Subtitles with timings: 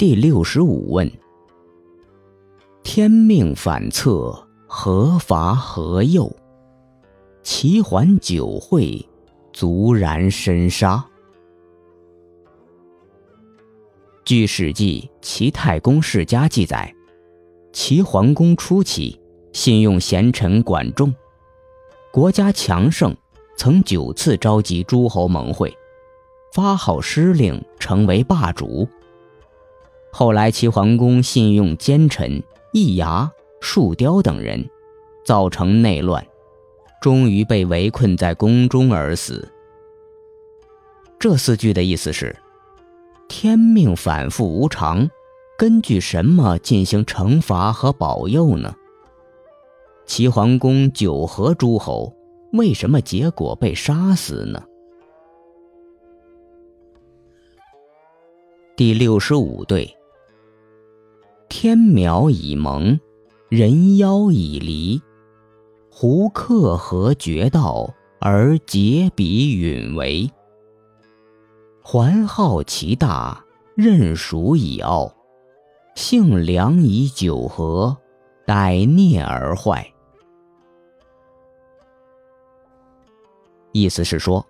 [0.00, 1.12] 第六十五问：
[2.82, 6.34] 天命反侧，何伐何佑？
[7.42, 9.06] 齐桓九会，
[9.52, 11.04] 卒然身杀。
[14.24, 16.90] 据《史记·齐太公世家》记载，
[17.70, 19.20] 齐桓公初期
[19.52, 21.14] 信用贤臣管仲，
[22.10, 23.14] 国家强盛，
[23.54, 25.76] 曾九次召集诸侯盟会，
[26.54, 28.88] 发号施令，成为霸主。
[30.12, 32.42] 后来，齐桓公信用奸臣
[32.72, 34.68] 易牙、树雕等人，
[35.24, 36.26] 造成内乱，
[37.00, 39.48] 终于被围困在宫中而死。
[41.18, 42.36] 这四句的意思是：
[43.28, 45.08] 天命反复无常，
[45.56, 48.74] 根据什么进行惩罚和保佑呢？
[50.06, 52.12] 齐桓公九合诸侯，
[52.52, 54.60] 为什么结果被杀死呢？
[58.76, 59.96] 第六十五对。
[61.50, 62.98] 天苗已萌，
[63.48, 65.02] 人妖已离。
[65.90, 70.30] 胡克何绝道而结彼允为？
[71.82, 75.12] 环浩其大，任属以傲。
[75.96, 77.98] 性良以久和，
[78.46, 79.84] 逮孽而坏。
[83.72, 84.46] 意思是说，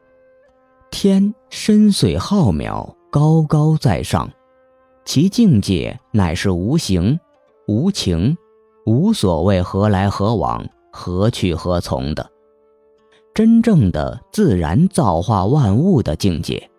[0.90, 4.30] 天深邃浩渺，高高在上。
[5.04, 7.18] 其境界乃是无形、
[7.66, 8.36] 无情、
[8.86, 12.30] 无所谓何来何往、何去何从的，
[13.34, 16.70] 真正的自然造化万物的境界。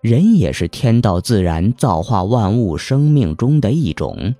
[0.00, 4.34] 人也是天道自然造化万物生命中的一种，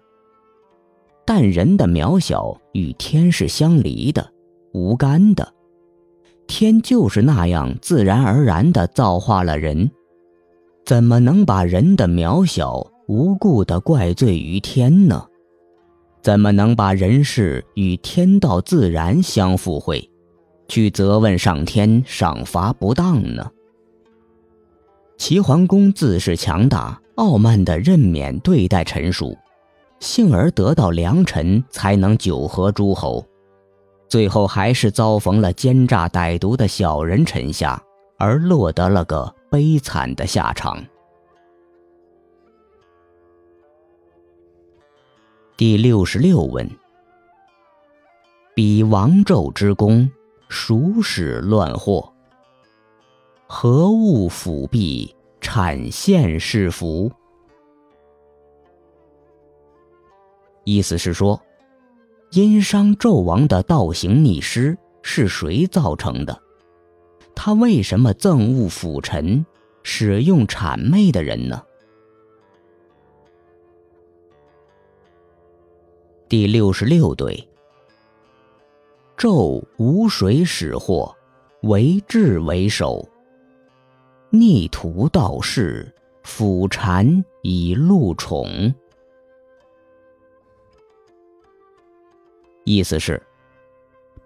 [1.27, 4.33] 但人的渺小与天是相离的、
[4.73, 5.53] 无干的。
[6.47, 9.91] 天就是那样自然而然地造化了人。
[10.85, 15.25] 怎么能把人的渺小无故的怪罪于天呢？
[16.23, 20.11] 怎么能把人事与天道自然相附会，
[20.69, 23.51] 去责问上天赏罚不当呢？
[25.17, 29.37] 齐桓公自恃强大，傲慢地任免对待臣属，
[30.01, 33.25] 幸而得到良臣，才能九合诸侯，
[34.09, 37.83] 最后还是遭逢了奸诈歹毒的小人臣下，
[38.21, 39.35] 而落得了个。
[39.51, 40.81] 悲惨的下场。
[45.57, 46.71] 第六十六问：
[48.55, 50.09] 比王纣之功，
[50.49, 52.13] 孰使乱祸？
[53.49, 57.11] 何物辅弼，产现是福？
[60.63, 61.43] 意思是说，
[62.31, 66.41] 殷商纣王的倒行逆施是谁造成的？
[67.43, 69.47] 他为什么憎恶辅臣，
[69.83, 71.65] 使用谄媚的人呢？
[76.29, 77.49] 第六十六对。
[79.17, 81.17] 纣无水使祸，
[81.63, 83.09] 为智为首。
[84.29, 85.91] 逆徒道士，
[86.23, 88.47] 辅禅以禄宠。
[92.65, 93.23] 意思是，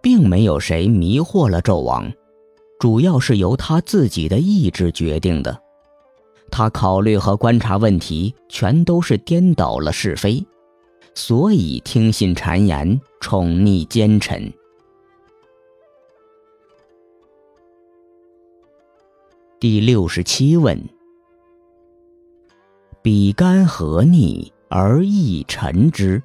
[0.01, 2.13] 并没有谁迷惑了纣王。
[2.85, 5.59] 主要是由他自己的意志决定的，
[6.51, 10.45] 他考虑和观察问题全都是颠倒了是非，
[11.15, 14.53] 所以听信谗言，宠溺奸臣。
[19.59, 20.79] 第六十七问：
[23.01, 26.23] 比干何逆而益臣之？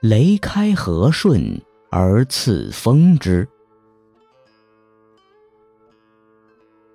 [0.00, 3.46] 雷开何顺而赐封之？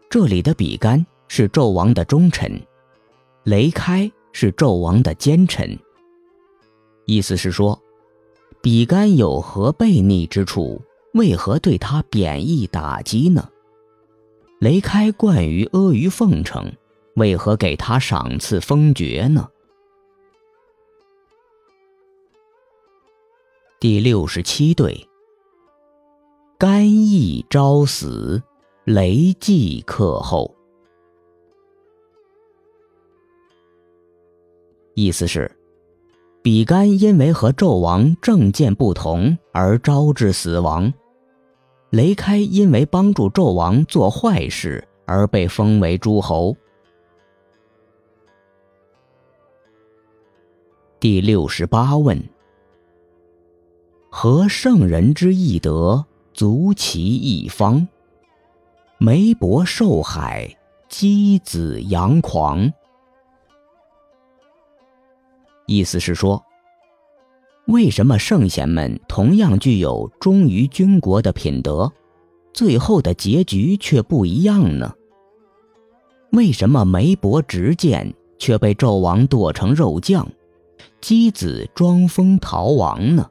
[0.10, 2.60] 这里的比干是纣王的忠臣，
[3.44, 5.78] 雷开是纣王的奸臣。
[7.06, 7.78] 意思是说，
[8.62, 10.82] 比干有何悖逆之处？
[11.14, 13.50] 为何对他贬义打击呢？
[14.60, 16.72] 雷开惯于阿谀奉承，
[17.16, 19.50] 为何给他赏赐封爵呢？
[23.80, 25.08] 第六十七对，
[26.58, 28.42] 干邑招死。
[28.88, 30.50] 雷祭克后，
[34.94, 35.52] 意思是，
[36.42, 40.94] 比干因为和纣王政见不同而招致死亡，
[41.90, 46.56] 雷开因为帮助纣王做坏事而被封为诸侯。
[50.98, 52.18] 第六十八问：
[54.10, 57.86] 何圣人之义德，足其一方？
[59.00, 60.58] 梅伯受海，
[60.90, 62.74] 箕子扬狂。
[65.68, 66.44] 意思是说，
[67.68, 71.94] 为什么圣贤们同样具有忠于君国的品德，
[72.54, 74.92] 最后的结局却不一样呢？
[76.32, 80.28] 为什么梅伯执剑却被纣王剁成肉酱，
[81.00, 83.30] 箕子装疯逃亡呢？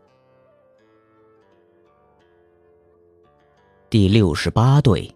[3.91, 5.13] 第六十八对。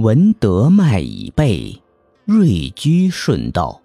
[0.00, 1.76] 闻德迈以备，
[2.24, 3.82] 锐居顺道。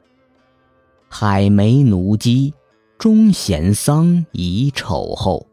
[1.09, 2.53] 海梅奴姬，
[2.99, 5.43] 忠贤丧以丑后。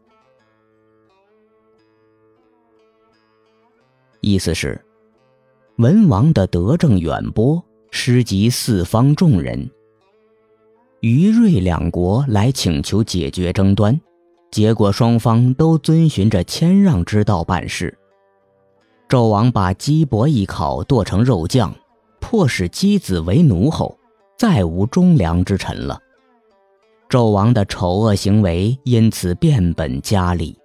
[4.19, 4.79] 意思是，
[5.77, 7.59] 文王的德政远播，
[7.89, 9.67] 施及四方众人。
[10.99, 13.99] 于瑞两国来请求解决争端，
[14.51, 17.97] 结果双方都遵循着谦让之道办事。
[19.11, 21.75] 纣王把姬伯一考剁成肉酱，
[22.21, 23.93] 迫使姬子为奴后，
[24.37, 25.99] 再无忠良之臣了。
[27.09, 30.57] 纣王的丑恶行为因此变本加厉。